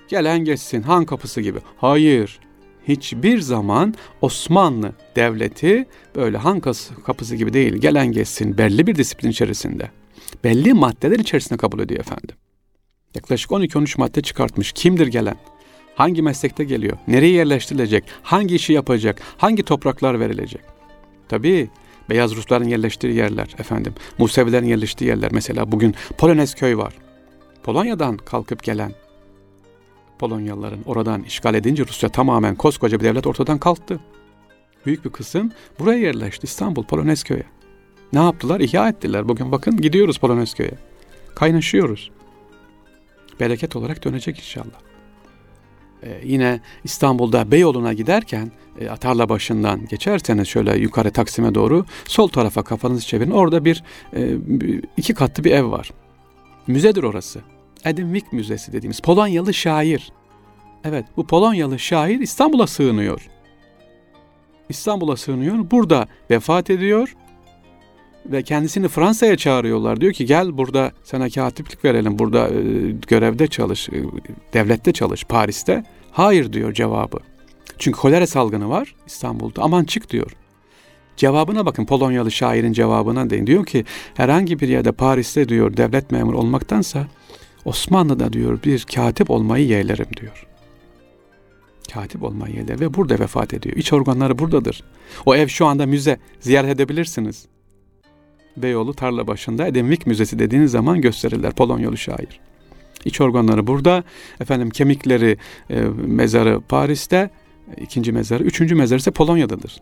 gelen 0.09 0.38
geçsin 0.45 0.83
han 0.83 1.05
kapısı 1.05 1.41
gibi. 1.41 1.59
Hayır. 1.76 2.41
Hiçbir 2.88 3.41
zaman 3.41 3.95
Osmanlı 4.21 4.93
devleti 5.17 5.87
böyle 6.15 6.38
han 6.38 6.61
kapısı 7.07 7.37
gibi 7.37 7.53
değil. 7.53 7.75
Gelen 7.75 8.12
geçsin 8.12 8.59
belli 8.59 8.87
bir 8.87 8.97
disiplin 8.97 9.31
içerisinde. 9.31 9.91
Belli 10.45 10.75
maddeler 10.75 11.19
içerisinde 11.19 11.59
kabul 11.59 11.81
ediyor 11.81 12.00
efendim. 12.00 12.37
Yaklaşık 13.15 13.51
12-13 13.51 13.99
madde 13.99 14.23
çıkartmış. 14.23 14.73
Kimdir 14.73 15.07
gelen? 15.07 15.37
Hangi 15.95 16.23
meslekte 16.23 16.65
geliyor? 16.65 16.99
Nereye 17.09 17.33
yerleştirilecek? 17.33 18.05
Hangi 18.23 18.55
işi 18.55 18.73
yapacak? 18.73 19.21
Hangi 19.39 19.63
topraklar 19.63 20.21
verilecek? 20.21 20.61
Tabii 21.29 21.71
Beyaz 22.11 22.37
Rusların 22.37 22.69
yerleştiği 22.69 23.15
yerler 23.15 23.55
efendim. 23.59 23.95
Musevilerin 24.19 24.67
yerleştiği 24.67 25.09
yerler. 25.09 25.33
Mesela 25.33 25.73
bugün 25.73 25.95
Polonez 26.19 26.55
köy 26.55 26.77
var. 26.77 26.95
Polonya'dan 27.63 28.17
kalkıp 28.17 28.63
gelen 28.63 28.93
Polonyalıların 30.19 30.83
oradan 30.87 31.23
işgal 31.23 31.55
edince 31.55 31.85
Rusya 31.87 32.09
tamamen 32.09 32.55
koskoca 32.55 33.01
bir 33.01 33.05
devlet 33.05 33.27
ortadan 33.27 33.59
kalktı. 33.59 34.01
Büyük 34.87 35.05
bir 35.05 35.11
kısım 35.11 35.53
buraya 35.79 35.99
yerleşti. 35.99 36.45
İstanbul 36.45 36.85
Polonezköy'e. 36.85 37.47
Ne 38.13 38.19
yaptılar? 38.19 38.61
İhya 38.61 38.89
ettiler. 38.89 39.29
Bugün 39.29 39.53
bakın 39.53 39.77
gidiyoruz 39.77 40.19
Polonezköy'e. 40.19 40.75
Kaynaşıyoruz. 41.35 42.11
Bereket 43.40 43.76
olarak 43.76 44.05
dönecek 44.05 44.38
inşallah. 44.38 44.81
Ee, 46.02 46.21
yine 46.25 46.61
İstanbul'da 46.85 47.50
Beyoğlu'na 47.50 47.93
giderken 47.93 48.52
e, 48.81 48.88
Atarla 48.88 49.28
başından 49.28 49.87
geçerseniz 49.87 50.49
şöyle 50.49 50.76
yukarı 50.78 51.11
Taksim'e 51.11 51.55
doğru 51.55 51.85
sol 52.05 52.28
tarafa 52.28 52.62
kafanızı 52.62 53.07
çevirin. 53.07 53.31
Orada 53.31 53.64
bir 53.64 53.83
e, 54.16 54.31
iki 54.97 55.14
katlı 55.14 55.45
bir 55.45 55.50
ev 55.50 55.71
var. 55.71 55.90
Müzedir 56.66 57.02
orası. 57.02 57.40
Adam 57.85 58.12
Wick 58.14 58.33
Müzesi 58.33 58.73
dediğimiz 58.73 59.00
Polonyalı 59.00 59.55
şair. 59.55 60.12
Evet 60.85 61.05
bu 61.16 61.26
Polonyalı 61.26 61.78
şair 61.78 62.21
İstanbul'a 62.21 62.66
sığınıyor. 62.66 63.28
İstanbul'a 64.69 65.16
sığınıyor. 65.16 65.71
Burada 65.71 66.07
vefat 66.31 66.71
ediyor 66.71 67.16
ve 68.33 68.42
kendisini 68.42 68.88
Fransa'ya 68.88 69.37
çağırıyorlar. 69.37 70.00
Diyor 70.00 70.12
ki 70.12 70.26
gel 70.26 70.59
burada 70.59 70.92
sana 71.04 71.30
katiplik 71.30 71.85
verelim. 71.85 72.18
Burada 72.18 72.49
e, 72.49 72.62
görevde 73.06 73.47
çalış, 73.47 73.88
e, 73.88 73.92
devlette 74.52 74.92
çalış 74.92 75.25
Paris'te. 75.25 75.85
Hayır 76.11 76.52
diyor 76.52 76.73
cevabı. 76.73 77.18
Çünkü 77.78 78.00
kolera 78.00 78.26
salgını 78.26 78.68
var 78.68 78.95
İstanbul'da. 79.06 79.62
Aman 79.62 79.85
çık 79.85 80.11
diyor. 80.11 80.37
Cevabına 81.16 81.66
bakın 81.66 81.87
Polonyalı 81.87 82.30
şairin 82.30 82.73
cevabına 82.73 83.30
deyin. 83.30 83.47
Diyor 83.47 83.66
ki 83.66 83.85
herhangi 84.14 84.61
bir 84.61 84.68
yerde 84.68 84.92
Paris'te 84.92 85.49
diyor 85.49 85.76
devlet 85.76 86.11
memuru 86.11 86.38
olmaktansa 86.38 87.06
Osmanlı'da 87.64 88.33
diyor 88.33 88.59
bir 88.64 88.85
katip 88.95 89.30
olmayı 89.30 89.66
yeğlerim 89.66 90.09
diyor. 90.21 90.47
Katip 91.92 92.23
olmayı 92.23 92.54
yeğler 92.54 92.80
ve 92.80 92.95
burada 92.95 93.18
vefat 93.18 93.54
ediyor. 93.54 93.76
İç 93.76 93.92
organları 93.92 94.38
buradadır. 94.38 94.85
O 95.26 95.35
ev 95.35 95.49
şu 95.49 95.66
anda 95.66 95.87
müze. 95.87 96.18
Ziyaret 96.40 96.71
edebilirsiniz. 96.71 97.47
Beyoğlu 98.57 98.95
tarla 98.95 99.27
başında 99.27 99.67
Edemvik 99.67 100.07
Müzesi 100.07 100.39
dediğiniz 100.39 100.71
zaman 100.71 101.01
gösterirler 101.01 101.53
Polonyalı 101.53 101.99
şair. 101.99 102.41
İç 103.05 103.21
organları 103.21 103.67
burada. 103.67 104.05
Efendim 104.41 104.71
kemikleri 104.71 105.37
e, 105.71 105.81
mezarı 106.07 106.61
Paris'te. 106.69 107.31
ikinci 107.81 108.13
mezarı. 108.13 108.45
Üçüncü 108.45 108.75
mezarı 108.75 108.99
ise 108.99 109.11
Polonya'dadır. 109.11 109.81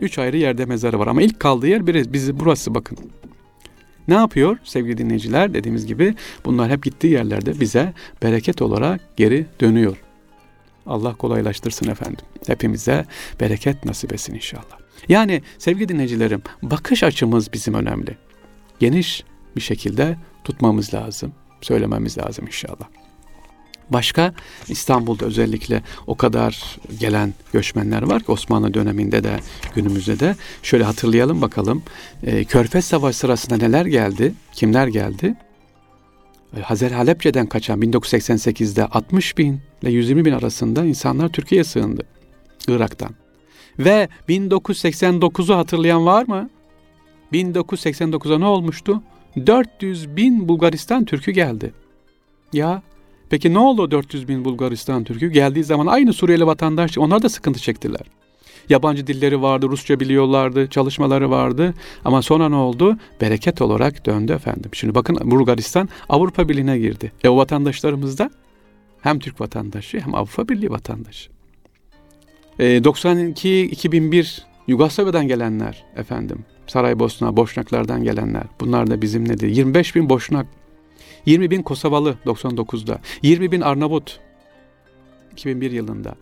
Üç 0.00 0.18
ayrı 0.18 0.36
yerde 0.36 0.64
mezarı 0.64 0.98
var 0.98 1.06
ama 1.06 1.22
ilk 1.22 1.40
kaldığı 1.40 1.68
yer 1.68 1.86
biri, 1.86 2.12
bizi 2.12 2.40
burası 2.40 2.74
bakın. 2.74 2.98
Ne 4.08 4.14
yapıyor 4.14 4.56
sevgili 4.64 4.98
dinleyiciler? 4.98 5.54
Dediğimiz 5.54 5.86
gibi 5.86 6.14
bunlar 6.44 6.70
hep 6.70 6.82
gittiği 6.84 7.12
yerlerde 7.12 7.60
bize 7.60 7.92
bereket 8.22 8.62
olarak 8.62 9.00
geri 9.16 9.46
dönüyor. 9.60 9.96
Allah 10.86 11.14
kolaylaştırsın 11.14 11.90
efendim. 11.90 12.24
Hepimize 12.46 13.04
bereket 13.40 13.84
nasip 13.84 14.12
etsin 14.12 14.34
inşallah. 14.34 14.87
Yani 15.08 15.42
sevgili 15.58 15.88
dinleyicilerim 15.88 16.42
bakış 16.62 17.02
açımız 17.02 17.52
bizim 17.52 17.74
önemli. 17.74 18.16
Geniş 18.78 19.24
bir 19.56 19.60
şekilde 19.60 20.16
tutmamız 20.44 20.94
lazım, 20.94 21.32
söylememiz 21.60 22.18
lazım 22.18 22.46
inşallah. 22.46 22.88
Başka 23.90 24.34
İstanbul'da 24.68 25.26
özellikle 25.26 25.82
o 26.06 26.14
kadar 26.16 26.76
gelen 27.00 27.34
göçmenler 27.52 28.02
var 28.02 28.22
ki 28.22 28.32
Osmanlı 28.32 28.74
döneminde 28.74 29.24
de 29.24 29.40
günümüzde 29.74 30.20
de 30.20 30.36
şöyle 30.62 30.84
hatırlayalım 30.84 31.42
bakalım. 31.42 31.82
E, 32.22 32.44
Körfez 32.44 32.84
Savaşı 32.84 33.18
sırasında 33.18 33.56
neler 33.56 33.86
geldi? 33.86 34.34
Kimler 34.52 34.86
geldi? 34.86 35.34
E, 36.56 36.60
Hazer 36.60 36.90
Halepçe'den 36.90 37.46
kaçan 37.46 37.82
1988'de 37.82 38.86
60 38.86 39.38
bin 39.38 39.60
ile 39.82 39.90
120 39.90 40.24
bin 40.24 40.32
arasında 40.32 40.84
insanlar 40.84 41.28
Türkiye'ye 41.28 41.64
sığındı. 41.64 42.02
Irak'tan. 42.68 43.27
Ve 43.78 44.08
1989'u 44.28 45.56
hatırlayan 45.56 46.06
var 46.06 46.28
mı? 46.28 46.50
1989'a 47.32 48.38
ne 48.38 48.46
olmuştu? 48.46 49.02
400 49.46 50.16
bin 50.16 50.48
Bulgaristan 50.48 51.04
Türk'ü 51.04 51.32
geldi. 51.32 51.72
Ya 52.52 52.82
peki 53.30 53.54
ne 53.54 53.58
oldu 53.58 53.90
400 53.90 54.28
bin 54.28 54.44
Bulgaristan 54.44 55.04
Türk'ü? 55.04 55.30
Geldiği 55.30 55.64
zaman 55.64 55.86
aynı 55.86 56.12
Suriyeli 56.12 56.46
vatandaş 56.46 56.98
onlar 56.98 57.22
da 57.22 57.28
sıkıntı 57.28 57.60
çektiler. 57.60 58.00
Yabancı 58.68 59.06
dilleri 59.06 59.42
vardı, 59.42 59.68
Rusça 59.68 60.00
biliyorlardı, 60.00 60.66
çalışmaları 60.70 61.30
vardı. 61.30 61.74
Ama 62.04 62.22
sonra 62.22 62.48
ne 62.48 62.56
oldu? 62.56 62.98
Bereket 63.20 63.62
olarak 63.62 64.06
döndü 64.06 64.32
efendim. 64.32 64.70
Şimdi 64.72 64.94
bakın 64.94 65.18
Bulgaristan 65.30 65.88
Avrupa 66.08 66.48
Birliği'ne 66.48 66.78
girdi. 66.78 67.12
E 67.24 67.28
o 67.28 67.36
vatandaşlarımız 67.36 68.18
da 68.18 68.30
hem 69.00 69.18
Türk 69.18 69.40
vatandaşı 69.40 70.00
hem 70.00 70.14
Avrupa 70.14 70.48
Birliği 70.48 70.70
vatandaşı. 70.70 71.37
92-2001 72.58 74.40
ee, 74.40 74.44
Yugoslavya'dan 74.66 75.28
gelenler 75.28 75.84
efendim. 75.96 76.44
Saraybosna, 76.66 77.36
Boşnaklardan 77.36 78.04
gelenler. 78.04 78.44
Bunlar 78.60 78.90
da 78.90 79.02
bizim 79.02 79.28
nedir? 79.28 79.48
25 79.48 79.96
bin 79.96 80.08
Boşnak. 80.08 80.46
20 81.26 81.50
bin 81.50 81.62
Kosovalı 81.62 82.16
99'da. 82.26 83.00
20 83.22 83.52
bin 83.52 83.60
Arnavut 83.60 84.20
2001 85.32 85.70
yılında. 85.70 86.14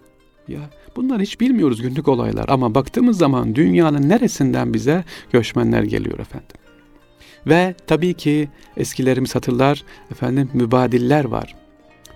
Ya 0.48 0.70
bunlar 0.96 1.20
hiç 1.20 1.40
bilmiyoruz 1.40 1.82
günlük 1.82 2.08
olaylar 2.08 2.48
ama 2.48 2.74
baktığımız 2.74 3.18
zaman 3.18 3.54
dünyanın 3.54 4.08
neresinden 4.08 4.74
bize 4.74 5.04
göçmenler 5.32 5.82
geliyor 5.82 6.18
efendim. 6.18 6.56
Ve 7.46 7.74
tabii 7.86 8.14
ki 8.14 8.48
eskilerimiz 8.76 9.34
hatırlar 9.34 9.84
efendim 10.10 10.50
mübadiller 10.54 11.24
var. 11.24 11.54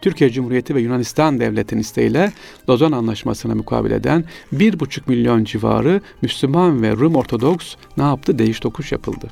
Türkiye 0.02 0.30
Cumhuriyeti 0.30 0.74
ve 0.74 0.80
Yunanistan 0.80 1.40
Devleti'nin 1.40 1.80
isteğiyle 1.80 2.32
Lozan 2.68 2.92
Anlaşması'na 2.92 3.54
mukabil 3.54 3.90
eden 3.90 4.24
1,5 4.52 5.00
milyon 5.06 5.44
civarı 5.44 6.00
Müslüman 6.22 6.82
ve 6.82 6.92
Rum 6.92 7.16
Ortodoks 7.16 7.74
ne 7.96 8.02
yaptı? 8.02 8.38
Değiş 8.38 8.60
tokuş 8.60 8.92
yapıldı. 8.92 9.30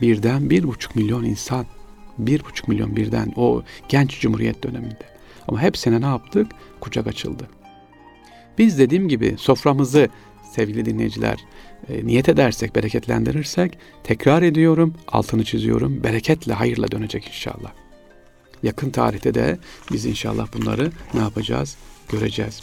Birden 0.00 0.42
1,5 0.42 0.88
milyon 0.94 1.24
insan, 1.24 1.66
1,5 2.22 2.40
milyon 2.68 2.96
birden 2.96 3.32
o 3.36 3.62
genç 3.88 4.20
cumhuriyet 4.20 4.64
döneminde. 4.64 5.12
Ama 5.48 5.62
hepsine 5.62 6.00
ne 6.00 6.06
yaptık? 6.06 6.46
Kucak 6.80 7.06
açıldı. 7.06 7.48
Biz 8.58 8.78
dediğim 8.78 9.08
gibi 9.08 9.34
soframızı 9.38 10.08
sevgili 10.54 10.84
dinleyiciler 10.84 11.38
e, 11.88 12.06
niyet 12.06 12.28
edersek, 12.28 12.76
bereketlendirirsek 12.76 13.78
tekrar 14.04 14.42
ediyorum, 14.42 14.94
altını 15.08 15.44
çiziyorum, 15.44 16.04
bereketle, 16.04 16.52
hayırla 16.52 16.92
dönecek 16.92 17.26
inşallah. 17.26 17.81
Yakın 18.62 18.90
tarihte 18.90 19.34
de 19.34 19.58
biz 19.92 20.06
inşallah 20.06 20.46
bunları 20.54 20.90
ne 21.14 21.20
yapacağız? 21.20 21.76
Göreceğiz. 22.08 22.60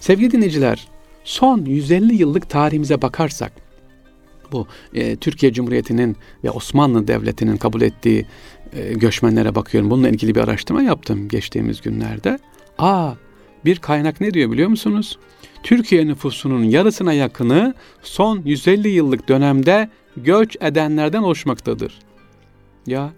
Sevgili 0.00 0.30
dinleyiciler, 0.30 0.88
son 1.24 1.64
150 1.64 2.14
yıllık 2.14 2.50
tarihimize 2.50 3.02
bakarsak, 3.02 3.52
bu 4.52 4.66
e, 4.94 5.16
Türkiye 5.16 5.52
Cumhuriyeti'nin 5.52 6.16
ve 6.44 6.50
Osmanlı 6.50 7.08
Devleti'nin 7.08 7.56
kabul 7.56 7.82
ettiği 7.82 8.26
e, 8.72 8.92
göçmenlere 8.92 9.54
bakıyorum. 9.54 9.90
Bununla 9.90 10.08
ilgili 10.08 10.34
bir 10.34 10.40
araştırma 10.40 10.82
yaptım 10.82 11.28
geçtiğimiz 11.28 11.80
günlerde. 11.80 12.38
Aa, 12.78 13.12
bir 13.64 13.76
kaynak 13.76 14.20
ne 14.20 14.34
diyor 14.34 14.50
biliyor 14.50 14.68
musunuz? 14.68 15.18
Türkiye 15.62 16.06
nüfusunun 16.06 16.62
yarısına 16.62 17.12
yakını 17.12 17.74
son 18.02 18.42
150 18.44 18.88
yıllık 18.88 19.28
dönemde 19.28 19.90
göç 20.16 20.56
edenlerden 20.60 21.22
oluşmaktadır. 21.22 21.98
Ya 22.86 23.12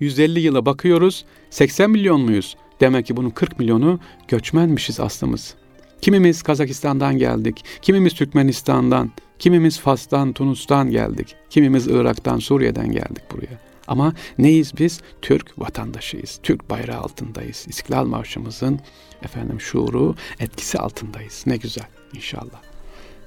150 0.00 0.40
yıla 0.40 0.66
bakıyoruz 0.66 1.24
80 1.50 1.90
milyon 1.90 2.20
muyuz? 2.20 2.56
Demek 2.80 3.06
ki 3.06 3.16
bunun 3.16 3.30
40 3.30 3.58
milyonu 3.58 4.00
göçmenmişiz 4.28 5.00
aslımız. 5.00 5.54
Kimimiz 6.00 6.42
Kazakistan'dan 6.42 7.18
geldik, 7.18 7.64
kimimiz 7.82 8.14
Türkmenistan'dan, 8.14 9.10
kimimiz 9.38 9.80
Fas'tan, 9.80 10.32
Tunus'tan 10.32 10.90
geldik, 10.90 11.36
kimimiz 11.50 11.86
Irak'tan, 11.86 12.38
Suriye'den 12.38 12.92
geldik 12.92 13.22
buraya. 13.32 13.70
Ama 13.88 14.14
neyiz 14.38 14.72
biz? 14.78 15.00
Türk 15.22 15.58
vatandaşıyız. 15.58 16.40
Türk 16.42 16.70
bayrağı 16.70 17.00
altındayız. 17.00 17.66
İstiklal 17.68 18.04
Marşımızın 18.04 18.80
efendim 19.22 19.60
şuuru, 19.60 20.14
etkisi 20.40 20.78
altındayız. 20.78 21.44
Ne 21.46 21.56
güzel 21.56 21.86
inşallah. 22.14 22.62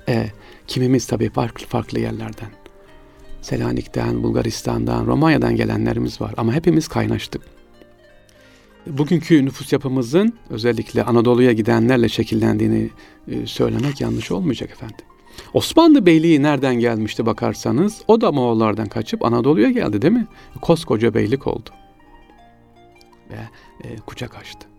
E, 0.10 0.30
kimimiz 0.68 1.08
tabii 1.08 1.30
farklı 1.30 1.66
farklı 1.66 2.00
yerlerden. 2.00 2.63
Selanik'ten, 3.44 4.24
Bulgaristan'dan, 4.24 5.06
Romanya'dan 5.06 5.56
gelenlerimiz 5.56 6.22
var 6.22 6.34
ama 6.38 6.54
hepimiz 6.54 6.88
kaynaştık. 6.88 7.42
Bugünkü 8.88 9.46
nüfus 9.46 9.74
yapımızın 9.74 10.34
özellikle 10.50 11.04
Anadolu'ya 11.04 11.52
gidenlerle 11.52 12.10
şekillendiğini 12.10 12.90
e, 13.28 13.46
söylemek 13.48 14.02
yanlış 14.02 14.32
olmayacak 14.32 14.72
efendim. 14.72 15.06
Osmanlı 15.54 16.06
Beyliği 16.06 16.44
nereden 16.44 16.76
gelmişti 16.76 17.26
bakarsanız 17.26 18.02
o 18.08 18.22
da 18.22 18.32
Moğollardan 18.32 18.88
kaçıp 18.88 19.26
Anadolu'ya 19.26 19.70
geldi 19.70 20.02
değil 20.02 20.14
mi? 20.14 20.28
Koskoca 20.62 21.14
beylik 21.14 21.48
oldu. 21.48 21.70
Ve 23.32 23.40
e, 23.88 23.96
kucak 23.96 24.36
açtı. 24.36 24.73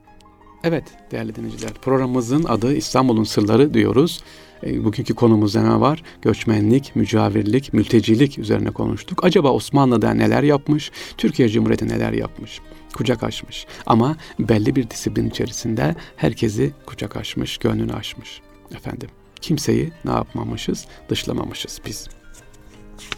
Evet 0.64 0.84
değerli 1.10 1.34
dinleyiciler 1.34 1.74
programımızın 1.74 2.44
adı 2.44 2.74
İstanbul'un 2.74 3.24
Sırları 3.24 3.74
diyoruz. 3.74 4.20
E, 4.66 4.84
bugünkü 4.84 5.14
konumuzda 5.14 5.62
ne 5.62 5.80
var? 5.80 6.02
Göçmenlik, 6.22 6.96
mücavirlik, 6.96 7.72
mültecilik 7.72 8.38
üzerine 8.38 8.70
konuştuk. 8.70 9.24
Acaba 9.24 9.52
Osmanlı'da 9.52 10.14
neler 10.14 10.42
yapmış? 10.42 10.90
Türkiye 11.18 11.48
Cumhuriyeti 11.48 11.88
neler 11.88 12.12
yapmış? 12.12 12.60
Kucak 12.94 13.22
açmış. 13.22 13.66
Ama 13.86 14.16
belli 14.38 14.76
bir 14.76 14.90
disiplin 14.90 15.30
içerisinde 15.30 15.94
herkesi 16.16 16.72
kucak 16.86 17.16
açmış, 17.16 17.58
gönlünü 17.58 17.92
açmış. 17.92 18.40
Efendim 18.74 19.08
kimseyi 19.40 19.92
ne 20.04 20.10
yapmamışız? 20.10 20.86
Dışlamamışız 21.08 21.80
biz. 21.86 22.08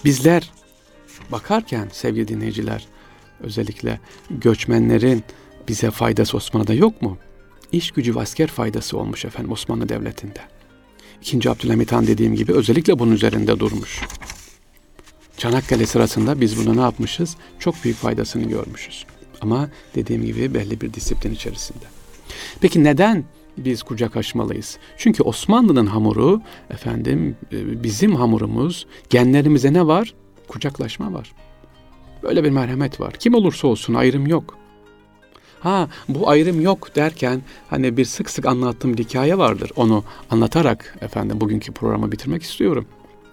Bizler 0.04 0.50
bakarken 1.32 1.88
sevgili 1.92 2.28
dinleyiciler 2.28 2.86
özellikle 3.40 4.00
göçmenlerin 4.30 5.24
bize 5.68 5.90
faydası 5.90 6.36
Osmanlı'da 6.36 6.74
yok 6.74 7.02
mu? 7.02 7.18
İş 7.72 7.90
gücü 7.90 8.16
ve 8.16 8.20
asker 8.20 8.46
faydası 8.46 8.98
olmuş 8.98 9.24
efendim 9.24 9.52
Osmanlı 9.52 9.88
Devleti'nde. 9.88 10.40
İkinci 11.22 11.50
Abdülhamit 11.50 11.92
Han 11.92 12.06
dediğim 12.06 12.34
gibi 12.34 12.52
özellikle 12.52 12.98
bunun 12.98 13.12
üzerinde 13.12 13.58
durmuş. 13.58 14.00
Çanakkale 15.36 15.86
sırasında 15.86 16.40
biz 16.40 16.58
bunu 16.58 16.76
ne 16.76 16.80
yapmışız? 16.80 17.36
Çok 17.58 17.84
büyük 17.84 17.96
faydasını 17.96 18.48
görmüşüz. 18.48 19.06
Ama 19.40 19.68
dediğim 19.94 20.24
gibi 20.24 20.54
belli 20.54 20.80
bir 20.80 20.94
disiplin 20.94 21.32
içerisinde. 21.32 21.84
Peki 22.60 22.84
neden 22.84 23.24
biz 23.58 23.82
kucak 23.82 24.16
açmalıyız? 24.16 24.78
Çünkü 24.96 25.22
Osmanlı'nın 25.22 25.86
hamuru 25.86 26.42
efendim 26.70 27.36
e, 27.52 27.82
bizim 27.82 28.16
hamurumuz 28.16 28.86
genlerimize 29.10 29.72
ne 29.72 29.86
var? 29.86 30.14
Kucaklaşma 30.48 31.12
var. 31.12 31.32
Böyle 32.22 32.44
bir 32.44 32.50
merhamet 32.50 33.00
var. 33.00 33.12
Kim 33.12 33.34
olursa 33.34 33.68
olsun 33.68 33.94
ayrım 33.94 34.26
yok. 34.26 34.58
Ha 35.60 35.88
bu 36.08 36.28
ayrım 36.28 36.60
yok 36.60 36.96
derken 36.96 37.42
hani 37.70 37.96
bir 37.96 38.04
sık 38.04 38.30
sık 38.30 38.46
anlattığım 38.46 38.96
bir 38.96 39.04
hikaye 39.04 39.38
vardır. 39.38 39.70
Onu 39.76 40.04
anlatarak 40.30 40.98
efendim 41.00 41.40
bugünkü 41.40 41.72
programı 41.72 42.12
bitirmek 42.12 42.42
istiyorum 42.42 42.86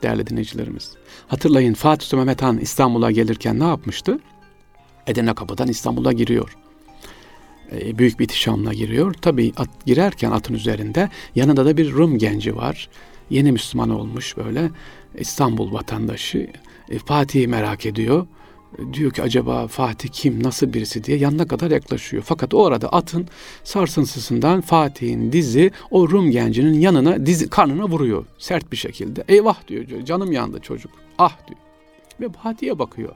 değerli 0.03 0.27
dinleyicilerimiz. 0.27 0.91
Hatırlayın 1.27 1.73
Fatih 1.73 2.05
Sultan 2.05 2.19
Mehmet 2.19 2.41
Han 2.41 2.57
İstanbul'a 2.57 3.12
gelirken 3.12 3.59
ne 3.59 3.63
yapmıştı? 3.63 4.19
Edirne 5.07 5.33
kapıdan 5.33 5.67
İstanbul'a 5.67 6.13
giriyor. 6.13 6.57
E, 7.71 7.97
büyük 7.97 8.19
bir 8.19 8.25
ihtişamla 8.25 8.73
giriyor. 8.73 9.13
Tabii 9.13 9.53
at, 9.57 9.69
girerken 9.86 10.31
atın 10.31 10.53
üzerinde 10.53 11.09
yanında 11.36 11.65
da 11.65 11.77
bir 11.77 11.91
Rum 11.91 12.17
genci 12.17 12.55
var. 12.55 12.89
Yeni 13.29 13.51
Müslüman 13.51 13.89
olmuş 13.89 14.38
böyle 14.38 14.71
İstanbul 15.15 15.73
vatandaşı. 15.73 16.47
E, 16.89 16.99
Fatih'i 16.99 17.47
merak 17.47 17.86
ediyor 17.86 18.27
diyor 18.93 19.12
ki 19.12 19.21
acaba 19.21 19.67
Fatih 19.67 20.09
kim, 20.09 20.43
nasıl 20.43 20.73
birisi 20.73 21.03
diye 21.03 21.17
yanına 21.17 21.47
kadar 21.47 21.71
yaklaşıyor. 21.71 22.23
Fakat 22.25 22.53
o 22.53 22.65
arada 22.65 22.89
atın 22.89 23.27
sarsıntısından 23.63 24.62
Fatih'in 24.62 25.31
dizi 25.31 25.71
o 25.91 26.09
Rum 26.09 26.31
gencinin 26.31 26.79
yanına, 26.79 27.25
dizi 27.25 27.49
karnına 27.49 27.86
vuruyor 27.89 28.25
sert 28.38 28.71
bir 28.71 28.77
şekilde. 28.77 29.23
Eyvah 29.27 29.67
diyor, 29.67 30.05
canım 30.05 30.31
yandı 30.31 30.59
çocuk. 30.59 30.91
Ah 31.17 31.38
diyor. 31.47 31.59
Ve 32.21 32.29
Fatih'e 32.29 32.79
bakıyor. 32.79 33.15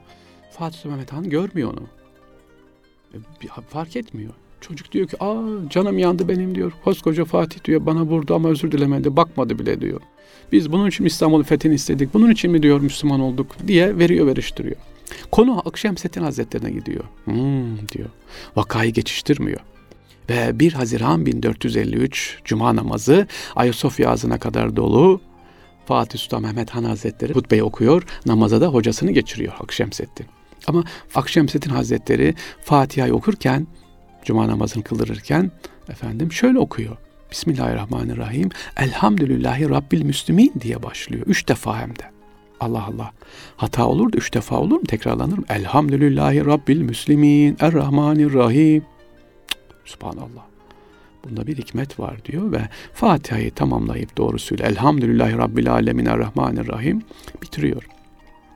Fatih 0.50 0.84
Mehmet 0.84 1.12
Han 1.12 1.30
görmüyor 1.30 1.72
onu. 1.72 1.82
E, 3.14 3.16
fark 3.68 3.96
etmiyor. 3.96 4.32
Çocuk 4.60 4.92
diyor 4.92 5.08
ki 5.08 5.16
aa 5.20 5.68
canım 5.70 5.98
yandı 5.98 6.28
benim 6.28 6.54
diyor. 6.54 6.72
Koskoca 6.84 7.24
Fatih 7.24 7.64
diyor 7.64 7.86
bana 7.86 8.02
vurdu 8.02 8.34
ama 8.34 8.48
özür 8.48 8.72
dilemedi 8.72 9.16
bakmadı 9.16 9.58
bile 9.58 9.80
diyor. 9.80 10.00
Biz 10.52 10.72
bunun 10.72 10.88
için 10.88 11.04
İstanbul'u 11.04 11.42
fethini 11.42 11.74
istedik. 11.74 12.14
Bunun 12.14 12.30
için 12.30 12.50
mi 12.50 12.62
diyor 12.62 12.80
Müslüman 12.80 13.20
olduk 13.20 13.46
diye 13.66 13.98
veriyor 13.98 14.26
veriştiriyor. 14.26 14.76
Konu 15.32 15.62
Akşemseddin 15.68 16.22
Hazretlerine 16.22 16.70
gidiyor. 16.70 17.04
Hmm, 17.24 17.88
diyor. 17.88 18.08
Vakayı 18.56 18.92
geçiştirmiyor. 18.92 19.60
Ve 20.30 20.60
1 20.60 20.72
Haziran 20.72 21.26
1453 21.26 22.38
Cuma 22.44 22.76
namazı 22.76 23.26
Ayasofya 23.56 24.10
ağzına 24.10 24.38
kadar 24.38 24.76
dolu. 24.76 25.20
Fatih 25.86 26.18
Sultan 26.18 26.42
Mehmet 26.42 26.70
Han 26.70 26.84
Hazretleri 26.84 27.34
hutbeyi 27.34 27.62
okuyor. 27.62 28.02
Namaza 28.26 28.60
da 28.60 28.66
hocasını 28.66 29.10
geçiriyor 29.10 29.52
Akşemseddin. 29.60 30.26
Ama 30.66 30.84
Akşemseddin 31.14 31.70
Hazretleri 31.70 32.34
Fatiha'yı 32.64 33.14
okurken, 33.14 33.66
Cuma 34.24 34.48
namazını 34.48 34.82
kıldırırken 34.82 35.50
efendim 35.88 36.32
şöyle 36.32 36.58
okuyor. 36.58 36.96
Bismillahirrahmanirrahim. 37.30 38.48
Elhamdülillahi 38.76 39.70
Rabbil 39.70 40.02
Müslümin 40.02 40.52
diye 40.60 40.82
başlıyor. 40.82 41.26
Üç 41.26 41.48
defa 41.48 41.80
hem 41.80 41.90
de. 41.90 42.17
Allah 42.60 42.84
Allah. 42.84 43.12
Hata 43.56 43.86
olur 43.86 44.12
da 44.12 44.16
üç 44.16 44.34
defa 44.34 44.56
olur 44.56 44.76
mu? 44.76 44.86
Tekrarlanır 44.86 45.38
mı? 45.38 45.44
Elhamdülillahi 45.48 46.46
Rabbil 46.46 46.80
Müslimin. 46.80 47.56
Errahmanirrahim. 47.60 48.82
Subhanallah. 49.84 50.48
Bunda 51.24 51.46
bir 51.46 51.56
hikmet 51.56 52.00
var 52.00 52.24
diyor 52.24 52.52
ve 52.52 52.60
Fatiha'yı 52.94 53.50
tamamlayıp 53.50 54.16
doğrusuyla 54.16 54.66
Elhamdülillahi 54.66 55.38
Rabbil 55.38 55.72
Alemin 55.72 56.06
Errahmanirrahim 56.06 57.02
bitiriyor. 57.42 57.82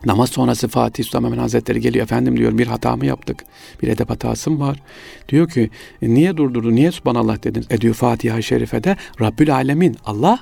Namaz 0.06 0.30
sonrası 0.30 0.68
Fatih 0.68 1.04
Sultan 1.04 1.22
Mehmet 1.22 1.40
Hazretleri 1.40 1.80
geliyor. 1.80 2.04
Efendim 2.04 2.36
diyor 2.36 2.58
bir 2.58 2.66
hata 2.66 2.96
mı 2.96 3.06
yaptık? 3.06 3.44
Bir 3.82 3.88
edep 3.88 4.10
hatası 4.10 4.50
mı 4.50 4.60
var? 4.60 4.82
Diyor 5.28 5.48
ki 5.48 5.70
e, 6.02 6.14
niye 6.14 6.36
durdurdu? 6.36 6.74
Niye 6.74 6.92
Subhanallah 6.92 7.44
dediniz? 7.44 7.66
E 7.70 7.80
diyor 7.80 7.94
Fatiha-i 7.94 8.42
Şerife'de 8.42 8.96
Rabbül 9.20 9.54
Alemin 9.54 9.96
Allah 10.04 10.38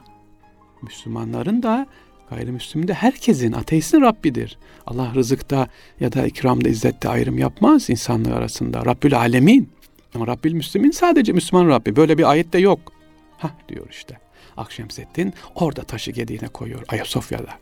Müslümanların 0.82 1.62
da 1.62 1.86
Gayrimüslim 2.30 2.88
de 2.88 2.94
herkesin, 2.94 3.52
ateistin 3.52 4.00
Rabbidir. 4.00 4.58
Allah 4.86 5.12
rızıkta 5.14 5.68
ya 6.00 6.12
da 6.12 6.26
ikramda, 6.26 6.68
izzette 6.68 7.08
ayrım 7.08 7.38
yapmaz 7.38 7.90
insanlığı 7.90 8.34
arasında. 8.34 8.84
Rabbül 8.84 9.18
Alemin. 9.18 9.70
Ama 10.14 10.26
Rabbil 10.26 10.52
Müslümin 10.52 10.90
sadece 10.90 11.32
Müslüman 11.32 11.68
Rabbi. 11.68 11.96
Böyle 11.96 12.18
bir 12.18 12.30
ayet 12.30 12.52
de 12.52 12.58
yok. 12.58 12.92
Ha 13.38 13.50
diyor 13.68 13.86
işte. 13.90 14.18
Akşemseddin 14.56 15.34
orada 15.54 15.82
taşı 15.82 16.10
gediğine 16.10 16.48
koyuyor 16.48 16.82
Ayasofya'da. 16.88 17.52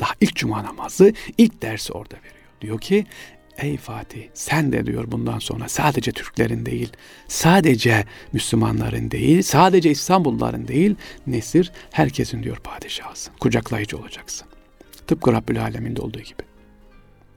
Daha 0.00 0.12
ilk 0.20 0.36
cuma 0.36 0.64
namazı, 0.64 1.12
ilk 1.38 1.62
dersi 1.62 1.92
orada 1.92 2.16
veriyor. 2.16 2.34
Diyor 2.60 2.80
ki 2.80 3.06
Ey 3.58 3.76
Fatih 3.76 4.28
sen 4.34 4.72
de 4.72 4.86
diyor 4.86 5.04
bundan 5.12 5.38
sonra 5.38 5.68
sadece 5.68 6.12
Türklerin 6.12 6.66
değil, 6.66 6.92
sadece 7.28 8.04
Müslümanların 8.32 9.10
değil, 9.10 9.42
sadece 9.42 9.90
İstanbulluların 9.90 10.68
değil, 10.68 10.94
nesir 11.26 11.72
herkesin 11.90 12.42
diyor 12.42 12.56
padişahısın. 12.56 13.34
Kucaklayıcı 13.40 13.98
olacaksın. 13.98 14.48
Tıpkı 15.06 15.32
Rabbül 15.32 15.62
Alemin'de 15.62 16.00
olduğu 16.00 16.20
gibi. 16.20 16.42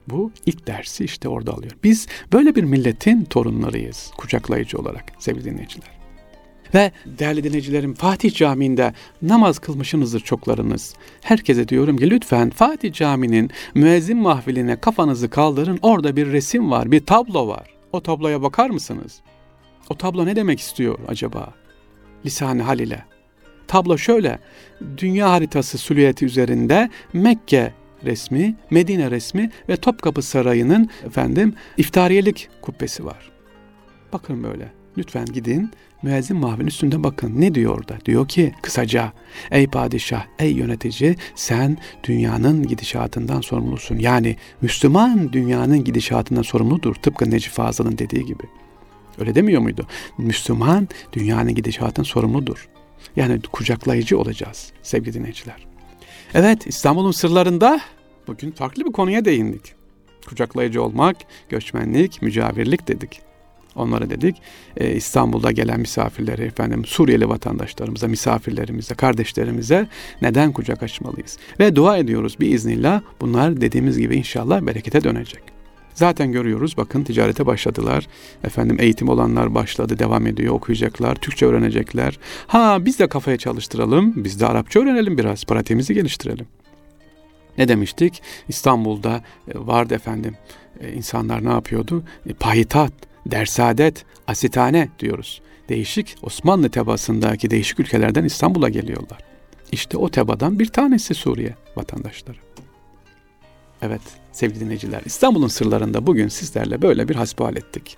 Bu 0.08 0.32
ilk 0.46 0.66
dersi 0.66 1.04
işte 1.04 1.28
orada 1.28 1.52
alıyor. 1.52 1.72
Biz 1.84 2.08
böyle 2.32 2.54
bir 2.54 2.64
milletin 2.64 3.24
torunlarıyız 3.24 4.10
kucaklayıcı 4.16 4.78
olarak 4.78 5.04
sevgili 5.18 5.44
dinleyiciler. 5.44 6.01
Ve 6.74 6.92
değerli 7.06 7.44
dinleyicilerim 7.44 7.94
Fatih 7.94 8.34
Camii'nde 8.34 8.92
namaz 9.22 9.58
kılmışsınızdır 9.58 10.20
çoklarınız. 10.20 10.94
Herkese 11.20 11.68
diyorum 11.68 11.96
ki 11.96 12.10
lütfen 12.10 12.50
Fatih 12.50 12.92
Camii'nin 12.92 13.50
müezzin 13.74 14.16
mahfiline 14.16 14.80
kafanızı 14.80 15.30
kaldırın. 15.30 15.78
Orada 15.82 16.16
bir 16.16 16.32
resim 16.32 16.70
var, 16.70 16.92
bir 16.92 17.06
tablo 17.06 17.48
var. 17.48 17.74
O 17.92 18.00
tabloya 18.00 18.42
bakar 18.42 18.70
mısınız? 18.70 19.20
O 19.90 19.94
tablo 19.94 20.26
ne 20.26 20.36
demek 20.36 20.60
istiyor 20.60 20.98
acaba? 21.08 21.54
Lisan-ı 22.26 22.62
hal 22.62 22.78
ile. 22.78 23.04
Tablo 23.68 23.98
şöyle, 23.98 24.38
dünya 24.98 25.30
haritası 25.30 25.78
silüeti 25.78 26.24
üzerinde 26.24 26.90
Mekke 27.12 27.72
resmi, 28.04 28.54
Medine 28.70 29.10
resmi 29.10 29.50
ve 29.68 29.76
Topkapı 29.76 30.22
Sarayı'nın 30.22 30.90
efendim 31.06 31.54
iftariyelik 31.76 32.48
kubbesi 32.62 33.04
var. 33.04 33.30
Bakın 34.12 34.44
böyle. 34.44 34.72
Lütfen 34.98 35.24
gidin 35.24 35.70
müezzin 36.02 36.36
mahvin 36.36 36.66
üstünde 36.66 37.04
bakın. 37.04 37.40
Ne 37.40 37.54
diyor 37.54 37.78
orada? 37.78 37.98
Diyor 38.04 38.28
ki 38.28 38.54
kısaca 38.62 39.12
ey 39.50 39.66
padişah, 39.66 40.26
ey 40.38 40.52
yönetici 40.52 41.16
sen 41.34 41.78
dünyanın 42.04 42.66
gidişatından 42.66 43.40
sorumlusun. 43.40 43.98
Yani 43.98 44.36
Müslüman 44.60 45.32
dünyanın 45.32 45.84
gidişatından 45.84 46.42
sorumludur. 46.42 46.94
Tıpkı 46.94 47.30
Necip 47.30 47.52
Fazıl'ın 47.52 47.98
dediği 47.98 48.24
gibi. 48.24 48.42
Öyle 49.18 49.34
demiyor 49.34 49.62
muydu? 49.62 49.86
Müslüman 50.18 50.88
dünyanın 51.12 51.54
gidişatından 51.54 52.04
sorumludur. 52.04 52.68
Yani 53.16 53.40
kucaklayıcı 53.52 54.18
olacağız 54.18 54.72
sevgili 54.82 55.14
dinleyiciler. 55.14 55.66
Evet 56.34 56.66
İstanbul'un 56.66 57.10
sırlarında 57.10 57.80
bugün 58.26 58.50
farklı 58.50 58.84
bir 58.84 58.92
konuya 58.92 59.24
değindik. 59.24 59.74
Kucaklayıcı 60.26 60.82
olmak, 60.82 61.16
göçmenlik, 61.48 62.22
mücavirlik 62.22 62.88
dedik. 62.88 63.20
Onlara 63.76 64.10
dedik 64.10 64.36
e, 64.76 64.94
İstanbul'da 64.94 65.50
gelen 65.52 65.80
misafirleri 65.80 66.42
efendim 66.42 66.84
Suriyeli 66.84 67.28
vatandaşlarımıza, 67.28 68.08
misafirlerimize, 68.08 68.94
kardeşlerimize 68.94 69.88
neden 70.22 70.52
kucak 70.52 70.82
açmalıyız? 70.82 71.38
Ve 71.60 71.76
dua 71.76 71.98
ediyoruz 71.98 72.40
bir 72.40 72.50
iznillah 72.50 73.02
bunlar 73.20 73.60
dediğimiz 73.60 73.98
gibi 73.98 74.16
inşallah 74.16 74.60
berekete 74.60 75.04
dönecek. 75.04 75.42
Zaten 75.94 76.32
görüyoruz 76.32 76.76
bakın 76.76 77.04
ticarete 77.04 77.46
başladılar. 77.46 78.06
Efendim 78.44 78.76
eğitim 78.80 79.08
olanlar 79.08 79.54
başladı, 79.54 79.98
devam 79.98 80.26
ediyor, 80.26 80.54
okuyacaklar, 80.54 81.14
Türkçe 81.14 81.46
öğrenecekler. 81.46 82.18
Ha 82.46 82.78
biz 82.80 82.98
de 82.98 83.08
kafaya 83.08 83.36
çalıştıralım, 83.36 84.24
biz 84.24 84.40
de 84.40 84.46
Arapça 84.46 84.80
öğrenelim 84.80 85.18
biraz, 85.18 85.44
pratiğimizi 85.44 85.94
geliştirelim. 85.94 86.46
Ne 87.58 87.68
demiştik? 87.68 88.22
İstanbul'da 88.48 89.22
e, 89.48 89.52
vardı 89.54 89.94
efendim. 89.94 90.34
E, 90.80 90.92
insanlar 90.92 91.44
ne 91.44 91.50
yapıyordu? 91.50 92.04
E, 92.26 92.32
payitat, 92.32 92.92
dersadet, 93.26 94.04
asitane 94.26 94.88
diyoruz. 94.98 95.42
Değişik 95.68 96.16
Osmanlı 96.22 96.68
tebasındaki 96.70 97.50
değişik 97.50 97.80
ülkelerden 97.80 98.24
İstanbul'a 98.24 98.68
geliyorlar. 98.68 99.18
İşte 99.72 99.98
o 99.98 100.08
tebadan 100.08 100.58
bir 100.58 100.66
tanesi 100.66 101.14
Suriye 101.14 101.54
vatandaşları. 101.76 102.38
Evet 103.82 104.00
sevgili 104.32 104.60
dinleyiciler 104.60 105.02
İstanbul'un 105.04 105.48
sırlarında 105.48 106.06
bugün 106.06 106.28
sizlerle 106.28 106.82
böyle 106.82 107.08
bir 107.08 107.14
hasbihal 107.14 107.56
ettik. 107.56 107.96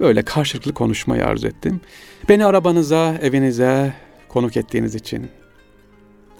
Böyle 0.00 0.22
karşılıklı 0.22 0.74
konuşmayı 0.74 1.26
arzu 1.26 1.46
ettim. 1.46 1.80
Beni 2.28 2.44
arabanıza, 2.46 3.14
evinize 3.22 3.94
konuk 4.28 4.56
ettiğiniz 4.56 4.94
için 4.94 5.28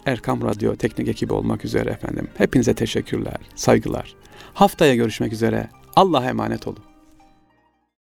Erkam 0.06 0.42
Radyo 0.42 0.76
teknik 0.76 1.08
ekibi 1.08 1.32
olmak 1.32 1.64
üzere 1.64 1.90
efendim. 1.90 2.28
Hepinize 2.38 2.74
teşekkürler, 2.74 3.36
saygılar. 3.54 4.14
Haftaya 4.54 4.94
görüşmek 4.94 5.32
üzere. 5.32 5.68
Allah'a 5.96 6.24
emanet 6.24 6.66
olun. 6.66 6.95